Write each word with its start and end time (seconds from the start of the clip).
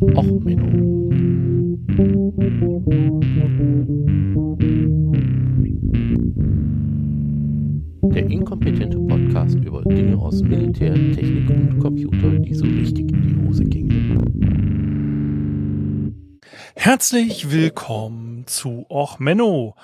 Och, 0.00 0.24
Menno. 0.24 1.10
Der 8.14 8.26
inkompetente 8.30 8.98
Podcast 8.98 9.56
über 9.56 9.82
Dinge 9.82 10.16
aus 10.16 10.40
Militär, 10.42 10.94
Technik 10.94 11.50
und 11.50 11.78
Computer, 11.80 12.30
die 12.30 12.54
so 12.54 12.64
richtig 12.64 13.12
in 13.12 13.22
die 13.22 13.46
Hose 13.46 13.64
gingen. 13.64 13.90
Herzlich 16.74 17.50
willkommen 17.50 18.46
zu 18.46 18.86
Och 18.88 19.18
Menno, 19.18 19.74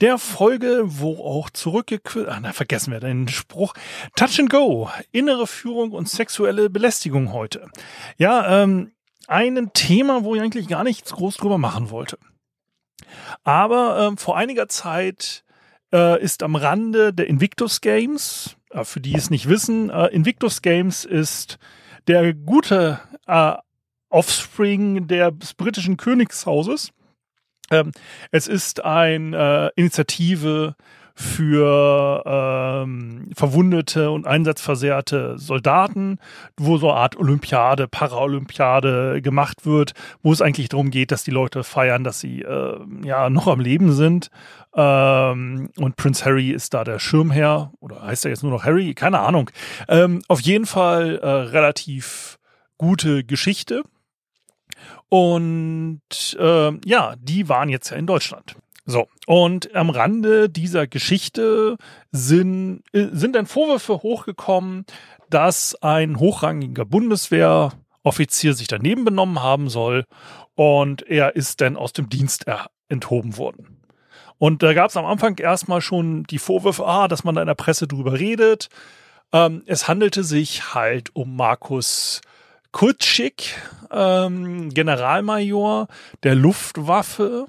der 0.00 0.18
Folge, 0.18 0.84
wo 0.86 1.16
auch 1.16 1.50
zurückgequillt, 1.50 2.28
ah, 2.28 2.38
na, 2.40 2.52
vergessen 2.52 2.92
wir 2.92 3.00
den 3.00 3.26
Spruch, 3.26 3.74
Touch 4.14 4.38
and 4.38 4.50
Go, 4.50 4.88
innere 5.10 5.48
Führung 5.48 5.90
und 5.90 6.08
sexuelle 6.08 6.70
Belästigung 6.70 7.32
heute. 7.32 7.66
Ja, 8.18 8.62
ähm, 8.62 8.92
ein 9.28 9.70
Thema, 9.74 10.24
wo 10.24 10.34
ich 10.34 10.40
eigentlich 10.40 10.68
gar 10.68 10.84
nichts 10.84 11.12
groß 11.12 11.36
drüber 11.36 11.58
machen 11.58 11.90
wollte. 11.90 12.18
Aber 13.44 14.06
ähm, 14.06 14.16
vor 14.16 14.36
einiger 14.36 14.68
Zeit 14.68 15.44
äh, 15.92 16.20
ist 16.22 16.42
am 16.42 16.56
Rande 16.56 17.12
der 17.12 17.28
Invictus 17.28 17.80
Games, 17.80 18.56
äh, 18.70 18.84
für 18.84 19.00
die 19.00 19.14
es 19.14 19.30
nicht 19.30 19.48
wissen, 19.48 19.90
äh, 19.90 20.06
Invictus 20.06 20.62
Games 20.62 21.04
ist 21.04 21.58
der 22.06 22.34
gute 22.34 23.00
äh, 23.26 23.54
Offspring 24.10 25.06
des 25.06 25.54
britischen 25.54 25.98
Königshauses. 25.98 26.92
Ähm, 27.70 27.92
es 28.30 28.48
ist 28.48 28.84
eine 28.84 29.70
äh, 29.76 29.80
Initiative 29.80 30.74
für 31.20 32.22
ähm, 32.24 33.28
verwundete 33.34 34.12
und 34.12 34.24
einsatzversehrte 34.24 35.36
Soldaten, 35.36 36.20
wo 36.56 36.78
so 36.78 36.92
eine 36.92 37.00
Art 37.00 37.16
Olympiade, 37.16 37.88
Paralympiade 37.88 39.20
gemacht 39.20 39.66
wird, 39.66 39.94
wo 40.22 40.32
es 40.32 40.40
eigentlich 40.40 40.68
darum 40.68 40.92
geht, 40.92 41.10
dass 41.10 41.24
die 41.24 41.32
Leute 41.32 41.64
feiern, 41.64 42.04
dass 42.04 42.20
sie 42.20 42.42
äh, 42.42 42.78
ja 43.02 43.30
noch 43.30 43.48
am 43.48 43.58
Leben 43.58 43.90
sind. 43.90 44.30
Ähm, 44.76 45.70
und 45.76 45.96
Prince 45.96 46.24
Harry 46.24 46.50
ist 46.50 46.72
da 46.72 46.84
der 46.84 47.00
Schirmherr, 47.00 47.72
oder 47.80 48.00
heißt 48.00 48.24
er 48.24 48.30
jetzt 48.30 48.44
nur 48.44 48.52
noch 48.52 48.64
Harry? 48.64 48.94
Keine 48.94 49.18
Ahnung. 49.18 49.50
Ähm, 49.88 50.22
auf 50.28 50.40
jeden 50.40 50.66
Fall 50.66 51.18
äh, 51.18 51.26
relativ 51.28 52.38
gute 52.76 53.24
Geschichte. 53.24 53.82
Und 55.08 56.00
äh, 56.38 56.72
ja, 56.84 57.16
die 57.18 57.48
waren 57.48 57.70
jetzt 57.70 57.90
ja 57.90 57.96
in 57.96 58.06
Deutschland. 58.06 58.54
So, 58.90 59.06
und 59.26 59.74
am 59.76 59.90
Rande 59.90 60.48
dieser 60.48 60.86
Geschichte 60.86 61.76
sind, 62.10 62.84
äh, 62.94 63.08
sind 63.12 63.34
dann 63.34 63.44
Vorwürfe 63.44 64.02
hochgekommen, 64.02 64.86
dass 65.28 65.74
ein 65.82 66.18
hochrangiger 66.18 66.86
Bundeswehroffizier 66.86 68.54
sich 68.54 68.66
daneben 68.66 69.04
benommen 69.04 69.42
haben 69.42 69.68
soll 69.68 70.04
und 70.54 71.02
er 71.06 71.36
ist 71.36 71.60
dann 71.60 71.76
aus 71.76 71.92
dem 71.92 72.08
Dienst 72.08 72.46
enthoben 72.88 73.36
worden. 73.36 73.76
Und 74.38 74.62
da 74.62 74.72
gab 74.72 74.88
es 74.88 74.96
am 74.96 75.04
Anfang 75.04 75.36
erstmal 75.36 75.82
schon 75.82 76.24
die 76.24 76.38
Vorwürfe, 76.38 76.86
ah, 76.86 77.08
dass 77.08 77.24
man 77.24 77.34
da 77.34 77.42
in 77.42 77.46
der 77.46 77.54
Presse 77.56 77.86
drüber 77.86 78.18
redet. 78.18 78.70
Ähm, 79.34 79.64
es 79.66 79.86
handelte 79.86 80.24
sich 80.24 80.72
halt 80.72 81.14
um 81.14 81.36
Markus 81.36 82.22
Kutschik, 82.72 83.54
ähm, 83.90 84.70
Generalmajor 84.70 85.88
der 86.22 86.34
Luftwaffe 86.34 87.48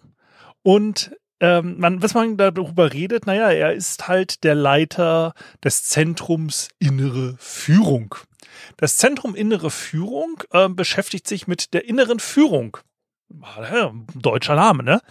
und 0.63 1.11
ähm, 1.39 1.75
man, 1.79 2.01
was 2.01 2.13
man 2.13 2.37
darüber 2.37 2.93
redet, 2.93 3.25
naja, 3.25 3.49
er 3.49 3.73
ist 3.73 4.07
halt 4.07 4.43
der 4.43 4.55
Leiter 4.55 5.33
des 5.63 5.83
Zentrums 5.83 6.69
Innere 6.79 7.35
Führung. 7.37 8.15
Das 8.77 8.97
Zentrum 8.97 9.35
Innere 9.35 9.71
Führung 9.71 10.43
äh, 10.51 10.69
beschäftigt 10.69 11.27
sich 11.27 11.47
mit 11.47 11.73
der 11.73 11.87
inneren 11.87 12.19
Führung. 12.19 12.77
Deutscher 14.15 14.55
Name, 14.55 14.83
ne? 14.83 15.01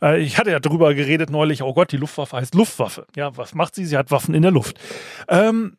Äh, 0.00 0.20
ich 0.20 0.38
hatte 0.38 0.50
ja 0.50 0.60
darüber 0.60 0.94
geredet 0.94 1.30
neulich, 1.30 1.62
oh 1.62 1.74
Gott, 1.74 1.92
die 1.92 1.98
Luftwaffe 1.98 2.36
heißt 2.36 2.54
Luftwaffe. 2.54 3.06
Ja, 3.16 3.36
was 3.36 3.54
macht 3.54 3.74
sie? 3.74 3.84
Sie 3.84 3.96
hat 3.96 4.10
Waffen 4.10 4.34
in 4.34 4.42
der 4.42 4.50
Luft. 4.50 4.78
Ähm, 5.28 5.76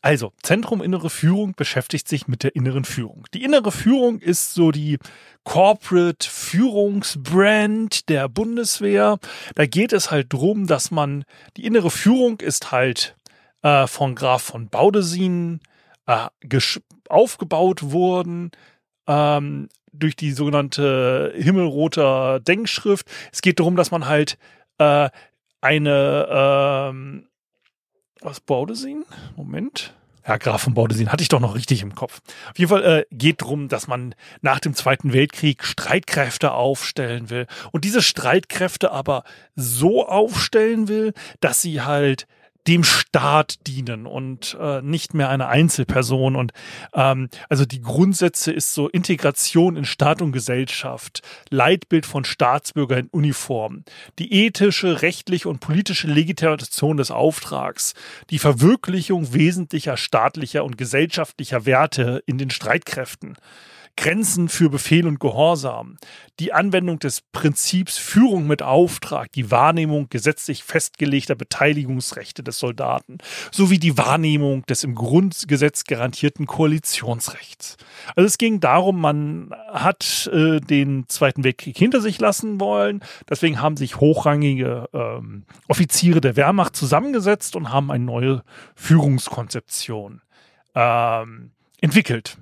also, 0.00 0.32
Zentrum 0.42 0.80
Innere 0.80 1.10
Führung 1.10 1.54
beschäftigt 1.56 2.08
sich 2.08 2.28
mit 2.28 2.42
der 2.42 2.54
inneren 2.54 2.84
Führung. 2.84 3.26
Die 3.34 3.42
innere 3.42 3.72
Führung 3.72 4.20
ist 4.20 4.54
so 4.54 4.70
die 4.70 4.98
Corporate 5.44 6.28
Führungsbrand 6.28 8.08
der 8.08 8.28
Bundeswehr. 8.28 9.18
Da 9.54 9.66
geht 9.66 9.92
es 9.92 10.10
halt 10.10 10.32
drum, 10.32 10.66
dass 10.66 10.90
man, 10.90 11.24
die 11.56 11.66
innere 11.66 11.90
Führung 11.90 12.38
ist 12.40 12.70
halt 12.70 13.16
äh, 13.62 13.86
von 13.86 14.14
Graf 14.14 14.42
von 14.42 14.68
Baudesin 14.68 15.60
äh, 16.06 16.28
aufgebaut 17.08 17.90
worden, 17.90 18.52
ähm, 19.06 19.68
durch 19.92 20.14
die 20.14 20.32
sogenannte 20.32 21.32
himmelroter 21.36 22.40
Denkschrift. 22.40 23.06
Es 23.32 23.42
geht 23.42 23.58
darum, 23.58 23.74
dass 23.74 23.90
man 23.90 24.06
halt 24.06 24.38
äh, 24.78 25.10
eine 25.60 26.28
ähm, 26.30 27.28
was 28.22 28.40
Baudesin? 28.40 29.04
Moment. 29.36 29.94
Ja, 30.26 30.36
Graf 30.36 30.60
von 30.60 30.74
Baudesin 30.74 31.10
hatte 31.10 31.22
ich 31.22 31.30
doch 31.30 31.40
noch 31.40 31.54
richtig 31.54 31.80
im 31.80 31.94
Kopf. 31.94 32.20
Auf 32.50 32.58
jeden 32.58 32.68
Fall 32.68 32.84
äh, 32.84 33.06
geht 33.10 33.40
drum, 33.40 33.68
dass 33.68 33.88
man 33.88 34.14
nach 34.42 34.60
dem 34.60 34.74
Zweiten 34.74 35.14
Weltkrieg 35.14 35.64
Streitkräfte 35.64 36.52
aufstellen 36.52 37.30
will 37.30 37.46
und 37.72 37.86
diese 37.86 38.02
Streitkräfte 38.02 38.90
aber 38.90 39.24
so 39.56 40.06
aufstellen 40.06 40.86
will, 40.86 41.14
dass 41.40 41.62
sie 41.62 41.80
halt 41.80 42.26
dem 42.68 42.84
Staat 42.84 43.66
dienen 43.66 44.06
und 44.06 44.56
äh, 44.60 44.82
nicht 44.82 45.14
mehr 45.14 45.30
einer 45.30 45.48
Einzelperson. 45.48 46.36
Und 46.36 46.52
ähm, 46.92 47.30
also 47.48 47.64
die 47.64 47.80
Grundsätze 47.80 48.52
ist 48.52 48.74
so 48.74 48.88
Integration 48.88 49.76
in 49.76 49.86
Staat 49.86 50.20
und 50.20 50.32
Gesellschaft, 50.32 51.22
Leitbild 51.48 52.04
von 52.04 52.26
Staatsbürger 52.26 52.98
in 52.98 53.08
Uniform, 53.08 53.84
die 54.18 54.44
ethische, 54.44 55.00
rechtliche 55.00 55.48
und 55.48 55.60
politische 55.60 56.08
Legitimation 56.08 56.98
des 56.98 57.10
Auftrags, 57.10 57.94
die 58.28 58.38
Verwirklichung 58.38 59.32
wesentlicher 59.32 59.96
staatlicher 59.96 60.62
und 60.62 60.76
gesellschaftlicher 60.76 61.64
Werte 61.64 62.22
in 62.26 62.36
den 62.36 62.50
Streitkräften. 62.50 63.36
Grenzen 63.98 64.48
für 64.48 64.70
Befehl 64.70 65.08
und 65.08 65.18
Gehorsam, 65.18 65.96
die 66.38 66.52
Anwendung 66.52 67.00
des 67.00 67.20
Prinzips 67.20 67.98
Führung 67.98 68.46
mit 68.46 68.62
Auftrag, 68.62 69.32
die 69.32 69.50
Wahrnehmung 69.50 70.08
gesetzlich 70.08 70.62
festgelegter 70.62 71.34
Beteiligungsrechte 71.34 72.44
des 72.44 72.60
Soldaten 72.60 73.18
sowie 73.50 73.80
die 73.80 73.98
Wahrnehmung 73.98 74.64
des 74.66 74.84
im 74.84 74.94
Grundgesetz 74.94 75.82
garantierten 75.82 76.46
Koalitionsrechts. 76.46 77.76
Also 78.14 78.28
es 78.28 78.38
ging 78.38 78.60
darum, 78.60 79.00
man 79.00 79.50
hat 79.66 80.30
äh, 80.32 80.60
den 80.60 81.08
Zweiten 81.08 81.42
Weltkrieg 81.42 81.76
hinter 81.76 82.00
sich 82.00 82.20
lassen 82.20 82.60
wollen, 82.60 83.00
deswegen 83.28 83.60
haben 83.60 83.76
sich 83.76 83.96
hochrangige 83.96 84.88
ähm, 84.92 85.42
Offiziere 85.66 86.20
der 86.20 86.36
Wehrmacht 86.36 86.76
zusammengesetzt 86.76 87.56
und 87.56 87.72
haben 87.72 87.90
eine 87.90 88.04
neue 88.04 88.44
Führungskonzeption 88.76 90.22
ähm, 90.76 91.50
entwickelt. 91.80 92.38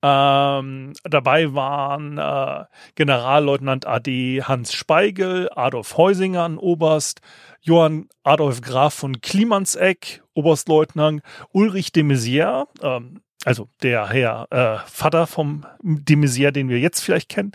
Ähm, 0.00 0.92
dabei 1.02 1.54
waren 1.54 2.18
äh, 2.18 2.64
Generalleutnant 2.94 3.86
AD 3.86 4.42
Hans 4.44 4.72
Speigel, 4.72 5.50
Adolf 5.56 5.96
Heusinger 5.96 6.44
an 6.44 6.58
Oberst, 6.58 7.20
Johann 7.62 8.08
Adolf 8.22 8.60
Graf 8.60 8.94
von 8.94 9.20
Klimanseck, 9.20 10.22
Oberstleutnant, 10.34 11.22
Ulrich 11.52 11.90
de 11.90 12.04
Maizière, 12.04 12.66
ähm, 12.80 13.22
also 13.44 13.68
der 13.82 14.08
Herr 14.08 14.46
äh, 14.50 14.78
Vater 14.88 15.26
vom 15.26 15.66
de 15.82 16.16
Maizière, 16.16 16.52
den 16.52 16.68
wir 16.68 16.78
jetzt 16.78 17.00
vielleicht 17.00 17.28
kennen, 17.28 17.52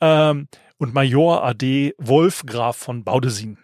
ähm, 0.00 0.48
und 0.78 0.92
Major 0.92 1.44
AD 1.44 1.94
Wolf 1.98 2.44
Graf 2.46 2.76
von 2.76 3.04
Baudesin. 3.04 3.58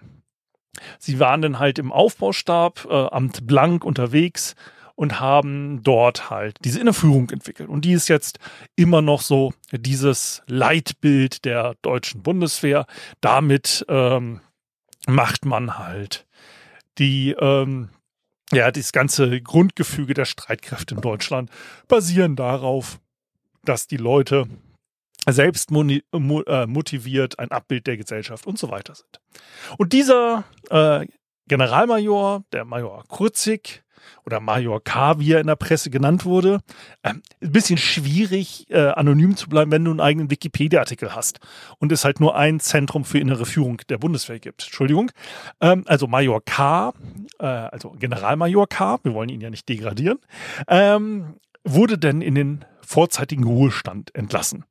Sie 0.99 1.19
waren 1.19 1.43
dann 1.43 1.59
halt 1.59 1.79
im 1.79 1.93
Aufbaustab, 1.93 2.87
äh, 2.89 2.95
Amt 2.95 3.47
Blank 3.47 3.85
unterwegs 3.85 4.55
und 5.03 5.19
haben 5.19 5.83
dort 5.83 6.31
halt 6.31 6.57
diese 6.65 6.79
Innerführung 6.79 7.29
entwickelt. 7.31 7.69
Und 7.69 7.85
die 7.85 7.93
ist 7.93 8.07
jetzt 8.07 8.39
immer 8.77 9.03
noch 9.03 9.21
so 9.21 9.53
dieses 9.73 10.43
Leitbild 10.47 11.45
der 11.45 11.75
deutschen 11.83 12.23
Bundeswehr. 12.23 12.87
Damit 13.21 13.85
ähm, 13.89 14.43
macht 15.09 15.45
man 15.45 15.77
halt 15.77 16.25
die, 16.99 17.33
ähm, 17.33 17.89
ja, 18.53 18.71
das 18.71 18.93
ganze 18.93 19.41
Grundgefüge 19.41 20.15
der 20.15 20.25
Streitkräfte 20.25 20.95
in 20.95 21.01
Deutschland 21.01 21.51
basieren 21.89 22.37
darauf, 22.37 23.01
dass 23.65 23.89
die 23.89 23.97
Leute 23.97 24.47
selbst 25.29 25.73
äh, 25.73 26.67
motiviert 26.67 27.41
ein 27.41 27.51
Abbild 27.51 27.89
der 27.89 27.97
Gesellschaft 27.97 28.47
und 28.47 28.57
so 28.57 28.71
weiter 28.71 28.95
sind. 28.95 29.21
Und 29.79 29.93
dieser 29.95 30.45
äh, 30.71 31.09
Generalmajor, 31.49 32.45
der 32.53 32.65
Major 32.65 33.03
Kurzig, 33.09 33.82
oder 34.25 34.41
Major 34.41 34.83
K., 34.83 35.19
wie 35.19 35.33
er 35.33 35.41
in 35.41 35.47
der 35.47 35.57
Presse 35.57 35.91
genannt 35.91 36.25
wurde. 36.25 36.61
Ähm, 37.03 37.23
ein 37.43 37.53
bisschen 37.53 37.79
schwierig, 37.79 38.67
äh, 38.71 38.89
anonym 38.89 39.37
zu 39.37 39.49
bleiben, 39.49 39.71
wenn 39.71 39.85
du 39.85 39.91
einen 39.91 40.01
eigenen 40.01 40.31
Wikipedia-Artikel 40.31 41.15
hast 41.15 41.41
und 41.79 41.93
es 41.93 42.05
halt 42.05 42.21
nur 42.21 42.37
ein 42.37 42.61
Zentrum 42.61 43.05
für 43.05 43.19
innere 43.19 43.47
Führung 43.47 43.79
der 43.89 43.99
Bundeswehr 43.99 44.39
gibt. 44.39 44.65
Entschuldigung. 44.65 45.11
Ähm, 45.61 45.85
also 45.87 46.07
Major 46.07 46.43
K., 46.45 46.93
äh, 47.39 47.47
also 47.47 47.91
Generalmajor 47.99 48.69
K., 48.69 48.99
wir 49.03 49.15
wollen 49.15 49.29
ihn 49.29 49.41
ja 49.41 49.51
nicht 49.51 49.69
degradieren, 49.69 50.19
ähm, 50.69 51.37
wurde 51.65 51.99
denn 51.99 52.21
in 52.21 52.35
den 52.35 52.65
vorzeitigen 52.81 53.45
Ruhestand 53.45 54.15
entlassen. 54.15 54.65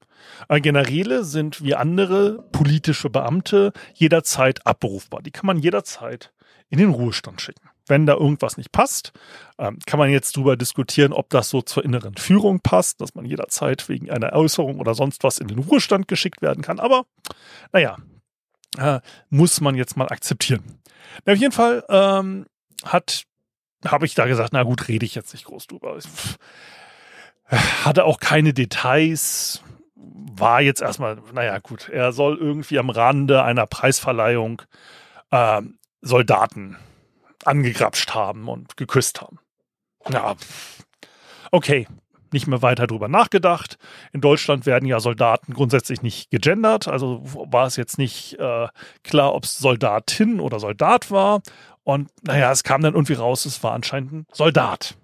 Äh, 0.49 0.61
Generäle 0.61 1.23
sind 1.23 1.63
wie 1.63 1.75
andere 1.75 2.43
politische 2.51 3.09
Beamte 3.09 3.73
jederzeit 3.93 4.65
abrufbar. 4.65 5.21
Die 5.21 5.31
kann 5.31 5.47
man 5.47 5.57
jederzeit 5.57 6.31
in 6.69 6.77
den 6.77 6.89
Ruhestand 6.89 7.41
schicken. 7.41 7.69
Wenn 7.91 8.05
da 8.05 8.13
irgendwas 8.13 8.55
nicht 8.55 8.71
passt, 8.71 9.11
ähm, 9.59 9.77
kann 9.85 9.99
man 9.99 10.09
jetzt 10.09 10.37
darüber 10.37 10.55
diskutieren, 10.55 11.11
ob 11.11 11.29
das 11.29 11.49
so 11.49 11.61
zur 11.61 11.83
inneren 11.83 12.15
Führung 12.15 12.61
passt, 12.61 13.01
dass 13.01 13.15
man 13.15 13.25
jederzeit 13.25 13.89
wegen 13.89 14.09
einer 14.09 14.31
Äußerung 14.31 14.79
oder 14.79 14.93
sonst 14.93 15.25
was 15.25 15.39
in 15.39 15.49
den 15.49 15.59
Ruhestand 15.59 16.07
geschickt 16.07 16.41
werden 16.41 16.63
kann. 16.63 16.79
Aber 16.79 17.03
naja, 17.73 17.97
äh, 18.77 19.01
muss 19.29 19.59
man 19.59 19.75
jetzt 19.75 19.97
mal 19.97 20.07
akzeptieren. 20.07 20.79
auf 21.25 21.35
jeden 21.35 21.51
Fall 21.51 21.83
ähm, 21.89 22.45
hat 22.85 23.25
habe 23.85 24.05
ich 24.05 24.15
da 24.15 24.25
gesagt, 24.25 24.53
na 24.53 24.63
gut, 24.63 24.87
rede 24.87 25.05
ich 25.05 25.15
jetzt 25.15 25.33
nicht 25.33 25.43
groß 25.43 25.67
drüber. 25.67 25.97
Hatte 27.83 28.05
auch 28.05 28.19
keine 28.19 28.53
Details, 28.53 29.63
war 29.95 30.61
jetzt 30.61 30.81
erstmal, 30.81 31.21
naja 31.33 31.59
gut, 31.59 31.89
er 31.89 32.13
soll 32.13 32.37
irgendwie 32.37 32.79
am 32.79 32.89
Rande 32.89 33.43
einer 33.43 33.65
Preisverleihung 33.65 34.61
äh, 35.31 35.61
Soldaten 36.01 36.77
angegrapscht 37.45 38.13
haben 38.13 38.47
und 38.47 38.77
geküsst 38.77 39.21
haben. 39.21 39.39
Ja, 40.09 40.35
okay, 41.51 41.87
nicht 42.31 42.47
mehr 42.47 42.61
weiter 42.61 42.87
drüber 42.87 43.07
nachgedacht. 43.07 43.77
In 44.13 44.21
Deutschland 44.21 44.65
werden 44.65 44.85
ja 44.85 44.99
Soldaten 44.99 45.53
grundsätzlich 45.53 46.01
nicht 46.01 46.31
gegendert, 46.31 46.87
also 46.87 47.21
war 47.23 47.67
es 47.67 47.75
jetzt 47.75 47.97
nicht 47.97 48.39
äh, 48.39 48.67
klar, 49.03 49.35
ob 49.35 49.43
es 49.43 49.57
Soldatin 49.57 50.39
oder 50.39 50.59
Soldat 50.59 51.11
war. 51.11 51.41
Und 51.83 52.09
naja, 52.23 52.51
es 52.51 52.63
kam 52.63 52.81
dann 52.81 52.93
irgendwie 52.93 53.13
raus, 53.13 53.45
es 53.45 53.63
war 53.63 53.73
anscheinend 53.73 54.11
ein 54.13 54.25
Soldat. 54.31 54.95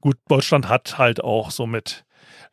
Gut, 0.00 0.16
Deutschland 0.28 0.68
hat 0.68 0.98
halt 0.98 1.24
auch 1.24 1.50
so 1.50 1.66
mit 1.66 2.04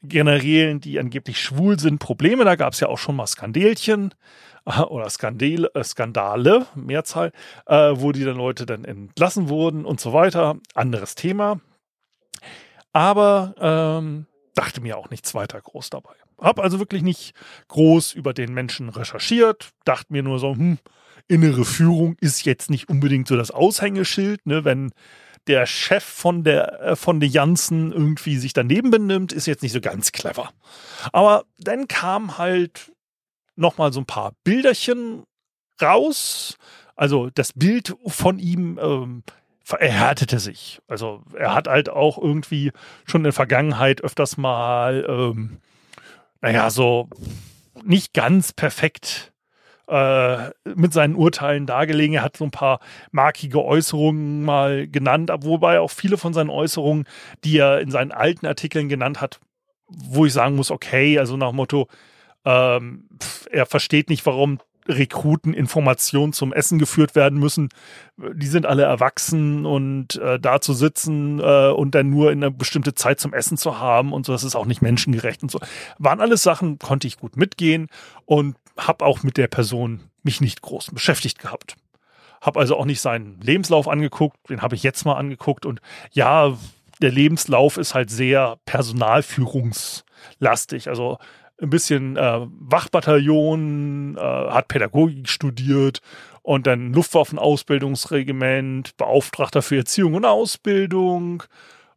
Generälen, 0.04 0.80
die 0.80 1.00
angeblich 1.00 1.40
schwul 1.42 1.78
sind, 1.80 2.00
Probleme. 2.00 2.44
Da 2.46 2.56
gab 2.56 2.74
es 2.74 2.80
ja 2.80 2.88
auch 2.88 2.98
schon 2.98 3.16
mal 3.16 3.28
Skandelchen 3.28 4.14
oder 4.66 5.10
Skandale, 5.10 5.72
äh, 5.74 5.84
Skandale 5.84 6.68
Mehrzahl, 6.76 7.32
äh, 7.66 7.94
wo 7.96 8.12
die 8.12 8.24
dann 8.24 8.38
Leute 8.38 8.66
dann 8.66 8.86
entlassen 8.86 9.50
wurden 9.50 9.86
und 9.86 10.00
so 10.00 10.14
weiter. 10.14 10.58
Anderes 10.74 11.16
Thema. 11.16 11.60
Aber 12.94 13.56
ähm, 13.60 14.28
dachte 14.56 14.82
mir 14.82 14.98
auch 14.98 15.10
nichts 15.10 15.34
weiter 15.34 15.62
groß 15.62 15.90
dabei. 15.90 16.14
Hab 16.40 16.60
also 16.60 16.80
wirklich 16.80 17.04
nicht 17.04 17.34
groß 17.68 18.14
über 18.14 18.34
den 18.34 18.54
Menschen 18.54 18.90
recherchiert, 18.90 19.70
dachte 19.86 20.12
mir 20.12 20.24
nur 20.24 20.40
so, 20.40 20.54
hm, 20.56 20.80
innere 21.28 21.66
Führung 21.66 22.18
ist 22.20 22.44
jetzt 22.46 22.70
nicht 22.70 22.90
unbedingt 22.90 23.28
so 23.28 23.38
das 23.38 23.52
Aushängeschild, 23.52 24.46
ne, 24.46 24.66
wenn 24.66 24.92
der 25.48 25.66
Chef 25.66 26.04
von 26.04 26.44
der 26.44 26.82
äh, 26.82 26.96
von 26.96 27.20
der 27.20 27.30
Janssen 27.30 27.92
irgendwie 27.92 28.38
sich 28.38 28.54
daneben 28.54 28.92
benimmt, 28.92 29.34
ist 29.34 29.48
jetzt 29.48 29.64
nicht 29.64 29.72
so 29.72 29.82
ganz 29.82 30.12
clever. 30.12 30.52
Aber 31.14 31.46
dann 31.58 31.88
kam 31.88 32.38
halt 32.38 32.92
noch 33.62 33.78
mal 33.78 33.94
so 33.94 34.02
ein 34.02 34.06
paar 34.06 34.34
Bilderchen 34.44 35.24
raus. 35.82 36.58
Also 36.96 37.30
das 37.34 37.54
Bild 37.54 37.96
von 38.06 38.40
ihm 38.40 38.80
ähm, 38.82 39.24
verhärtete 39.64 40.40
sich. 40.40 40.82
Also 40.88 41.24
er 41.34 41.54
hat 41.54 41.68
halt 41.68 41.90
auch 41.90 42.18
irgendwie 42.18 42.72
schon 43.06 43.22
in 43.22 43.26
der 43.26 43.34
Vergangenheit 43.34 44.02
öfters 44.02 44.38
mal, 44.38 45.06
ähm, 45.08 45.60
naja, 46.42 46.70
so 46.70 47.10
nicht 47.84 48.14
ganz 48.14 48.52
perfekt 48.52 49.32
äh, 49.88 50.50
mit 50.76 50.94
seinen 50.94 51.16
Urteilen 51.16 51.66
dargelegen. 51.66 52.16
Er 52.16 52.24
hat 52.24 52.38
so 52.38 52.44
ein 52.44 52.52
paar 52.52 52.80
markige 53.12 53.64
Äußerungen 53.64 54.44
mal 54.44 54.88
genannt, 54.88 55.32
wobei 55.42 55.80
auch 55.80 55.92
viele 55.92 56.18
von 56.18 56.34
seinen 56.34 56.50
Äußerungen, 56.50 57.06
die 57.44 57.58
er 57.58 57.80
in 57.80 57.92
seinen 57.92 58.12
alten 58.12 58.46
Artikeln 58.46 58.90
genannt 58.90 59.22
hat, 59.22 59.40
wo 59.88 60.26
ich 60.26 60.34
sagen 60.34 60.56
muss, 60.56 60.72
okay, 60.72 61.20
also 61.20 61.38
nach 61.38 61.50
dem 61.50 61.58
Motto, 61.58 61.88
ähm, 62.46 63.08
er 63.52 63.66
versteht 63.66 64.10
nicht, 64.10 64.26
warum 64.26 64.60
Rekruten 64.88 65.54
Informationen 65.54 66.32
zum 66.34 66.54
Essen 66.54 66.80
geführt 66.80 67.14
werden 67.16 67.38
müssen. 67.40 67.70
Die 68.18 68.48
sind 68.48 68.66
alle 68.66 68.82
erwachsen 68.84 69.66
und 69.66 70.16
äh, 70.16 70.40
da 70.40 70.60
zu 70.60 70.74
sitzen 70.74 71.40
äh, 71.40 71.70
und 71.70 71.94
dann 71.94 72.10
nur 72.10 72.32
in 72.32 72.44
eine 72.44 72.50
bestimmte 72.52 72.96
Zeit 72.96 73.20
zum 73.20 73.32
Essen 73.34 73.58
zu 73.58 73.78
haben 73.80 74.12
und 74.12 74.26
so, 74.26 74.32
das 74.32 74.44
ist 74.44 74.56
auch 74.56 74.66
nicht 74.66 74.82
menschengerecht 74.82 75.44
und 75.44 75.52
so. 75.52 75.60
Waren 76.00 76.20
alles 76.20 76.42
Sachen, 76.42 76.80
konnte 76.80 77.06
ich 77.08 77.18
gut 77.18 77.38
mitgehen 77.38 77.90
und 78.26 78.56
habe 78.78 79.06
auch 79.06 79.22
mit 79.24 79.38
der 79.38 79.48
Person 79.48 80.02
mich 80.24 80.42
nicht 80.42 80.64
groß 80.64 80.88
beschäftigt 80.92 81.38
gehabt. 81.40 81.76
Habe 82.42 82.60
also 82.60 82.76
auch 82.76 82.86
nicht 82.86 83.02
seinen 83.02 83.40
Lebenslauf 83.42 83.88
angeguckt, 83.88 84.50
den 84.50 84.64
habe 84.64 84.74
ich 84.76 84.82
jetzt 84.82 85.06
mal 85.06 85.14
angeguckt 85.16 85.68
und 85.68 85.80
ja, 86.12 86.58
der 87.02 87.12
Lebenslauf 87.12 87.78
ist 87.78 87.94
halt 87.94 88.10
sehr 88.10 88.58
personalführungslastig. 88.66 90.88
Also 90.88 91.20
ein 91.62 91.70
bisschen 91.70 92.18
äh, 92.18 92.46
Wachbataillon, 92.60 94.18
äh, 94.18 94.20
hat 94.20 94.68
Pädagogik 94.68 95.30
studiert 95.30 96.02
und 96.42 96.68
dann 96.68 96.94
Luftwaffenausbildungsregiment, 96.94 98.98
Beauftragter 98.98 99.62
für 99.62 99.78
Erziehung 99.78 100.16
und 100.16 100.26
Ausbildung 100.26 101.44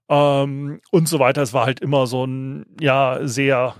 ähm, 0.09 0.81
und 0.91 1.09
so 1.09 1.19
weiter. 1.19 1.43
Es 1.43 1.53
war 1.53 1.67
halt 1.67 1.81
immer 1.81 2.07
so 2.07 2.25
ein, 2.27 2.67
ja, 2.79 3.19
sehr, 3.23 3.75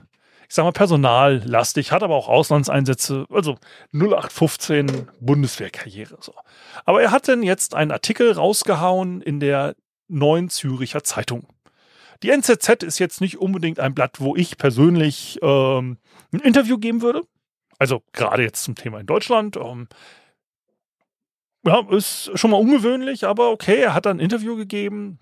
ich 0.49 0.55
sag 0.55 0.65
mal, 0.65 0.73
personallastig, 0.73 1.93
hat 1.93 2.03
aber 2.03 2.17
auch 2.17 2.29
Auslandseinsätze, 2.29 3.27
also 3.31 3.57
0815 3.93 5.11
Bundeswehrkarriere. 5.21 6.17
So. 6.21 6.33
Aber 6.87 7.03
er 7.03 7.11
hat 7.11 7.29
dann 7.29 7.43
jetzt 7.43 7.75
einen 7.75 7.91
Artikel 7.91 8.33
rausgehauen 8.33 9.21
in 9.21 9.41
der 9.41 9.77
Neuen 10.09 10.49
Züricher 10.49 11.05
Zeitung. 11.05 11.47
Die 12.23 12.31
NZZ 12.31 12.83
ist 12.83 12.99
jetzt 12.99 13.21
nicht 13.21 13.39
unbedingt 13.39 13.81
ein 13.81 13.95
Blatt, 13.95 14.21
wo 14.21 14.37
ich 14.37 14.57
persönlich 14.57 15.39
ähm, 15.43 15.99
ein 16.33 16.41
Interview 16.41 16.79
geben 16.79 17.03
würde. 17.03 17.23
Also 17.79 18.03
gerade 18.13 18.43
jetzt 18.43 18.65
zum 18.65 18.75
Thema 18.75 19.01
in 19.01 19.07
Deutschland. 19.07 19.57
Ähm, 19.57 19.89
ja, 21.67 21.81
ist 21.91 22.31
schon 22.35 22.51
mal 22.51 22.61
ungewöhnlich, 22.61 23.25
aber 23.25 23.51
okay, 23.51 23.81
er 23.81 23.95
hat 23.95 24.07
ein 24.07 24.21
Interview 24.21 24.57
gegeben 24.57 25.19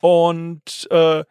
und 0.00 0.88
äh, 0.90 1.24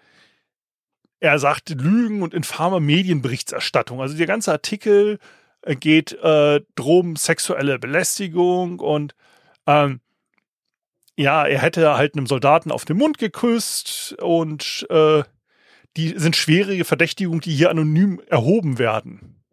er 1.20 1.40
sagt 1.40 1.70
Lügen 1.70 2.22
und 2.22 2.34
infame 2.34 2.80
Medienberichterstattung. 2.80 4.02
Also 4.02 4.18
der 4.18 4.28
ganze 4.28 4.52
Artikel 4.52 5.20
äh, 5.62 5.76
geht 5.76 6.14
äh, 6.14 6.62
drum 6.76 7.16
sexuelle 7.16 7.78
Belästigung 7.78 8.80
und 8.80 9.16
ähm, 9.68 10.02
ja, 11.20 11.46
er 11.46 11.62
hätte 11.62 11.98
halt 11.98 12.16
einem 12.16 12.28
Soldaten 12.28 12.72
auf 12.72 12.86
den 12.86 12.96
Mund 12.96 13.18
geküsst 13.18 14.16
und 14.22 14.88
äh, 14.90 15.22
die 15.98 16.18
sind 16.18 16.38
schwere 16.38 16.82
Verdächtigungen, 16.86 17.42
die 17.42 17.54
hier 17.54 17.70
anonym 17.70 18.22
erhoben 18.28 18.80
werden. 18.80 19.44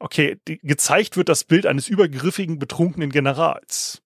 Okay, 0.00 0.40
die, 0.48 0.58
gezeigt 0.58 1.16
wird 1.16 1.28
das 1.28 1.44
Bild 1.44 1.66
eines 1.66 1.86
übergriffigen, 1.86 2.58
betrunkenen 2.58 3.10
Generals. 3.10 4.02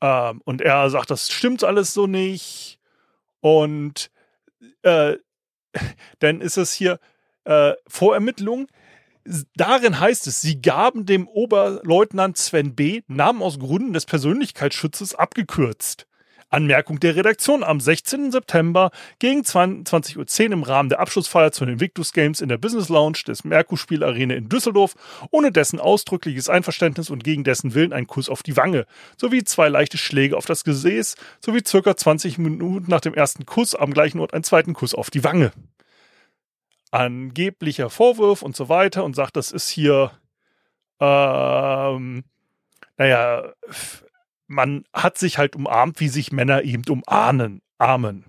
Ähm, 0.00 0.40
und 0.46 0.62
er 0.62 0.88
sagt, 0.88 1.10
das 1.10 1.30
stimmt 1.30 1.62
alles 1.62 1.92
so 1.92 2.06
nicht. 2.06 2.78
Und 3.40 4.10
äh, 4.80 5.16
dann 6.20 6.40
ist 6.40 6.56
es 6.56 6.72
hier 6.72 7.00
äh, 7.44 7.74
Vorermittlung 7.86 8.66
darin 9.56 10.00
heißt 10.00 10.26
es, 10.26 10.40
sie 10.40 10.60
gaben 10.60 11.06
dem 11.06 11.28
Oberleutnant 11.28 12.36
Sven 12.36 12.74
B. 12.74 13.02
Namen 13.08 13.42
aus 13.42 13.58
Gründen 13.58 13.92
des 13.92 14.06
Persönlichkeitsschutzes 14.06 15.14
abgekürzt. 15.14 16.06
Anmerkung 16.52 17.00
der 17.00 17.16
Redaktion 17.16 17.64
am 17.64 17.80
16. 17.80 18.30
September 18.30 18.90
gegen 19.18 19.40
20.10 19.40 20.46
Uhr 20.46 20.52
im 20.52 20.62
Rahmen 20.62 20.90
der 20.90 21.00
Abschlussfeier 21.00 21.50
zu 21.50 21.64
den 21.64 21.74
Invictus 21.74 22.12
Games 22.12 22.42
in 22.42 22.50
der 22.50 22.58
Business 22.58 22.90
Lounge 22.90 23.20
des 23.26 23.44
Merkur 23.44 23.78
Spiel 23.78 24.04
Arena 24.04 24.34
in 24.34 24.50
Düsseldorf, 24.50 24.94
ohne 25.30 25.50
dessen 25.50 25.80
ausdrückliches 25.80 26.50
Einverständnis 26.50 27.08
und 27.08 27.24
gegen 27.24 27.42
dessen 27.42 27.72
Willen 27.72 27.94
ein 27.94 28.06
Kuss 28.06 28.28
auf 28.28 28.42
die 28.42 28.56
Wange, 28.56 28.86
sowie 29.16 29.44
zwei 29.44 29.68
leichte 29.68 29.96
Schläge 29.96 30.36
auf 30.36 30.44
das 30.44 30.64
Gesäß, 30.64 31.14
sowie 31.40 31.62
circa 31.66 31.96
20 31.96 32.36
Minuten 32.36 32.90
nach 32.90 33.00
dem 33.00 33.14
ersten 33.14 33.46
Kuss 33.46 33.74
am 33.74 33.94
gleichen 33.94 34.20
Ort 34.20 34.34
einen 34.34 34.44
zweiten 34.44 34.74
Kuss 34.74 34.94
auf 34.94 35.08
die 35.08 35.24
Wange 35.24 35.52
angeblicher 36.92 37.90
Vorwurf 37.90 38.42
und 38.42 38.54
so 38.54 38.68
weiter 38.68 39.02
und 39.02 39.16
sagt, 39.16 39.36
das 39.36 39.50
ist 39.50 39.68
hier, 39.68 40.12
ähm, 41.00 42.24
naja, 42.96 43.52
man 44.46 44.84
hat 44.92 45.18
sich 45.18 45.38
halt 45.38 45.56
umarmt, 45.56 45.98
wie 45.98 46.08
sich 46.08 46.30
Männer 46.30 46.62
eben 46.62 46.84
umarmen, 46.88 47.62
armen, 47.78 48.24